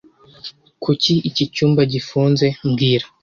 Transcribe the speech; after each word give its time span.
Kuki 0.83 1.13
iki 1.29 1.43
cyumba 1.53 1.81
gifunze 1.93 2.45
mbwira 2.67 3.05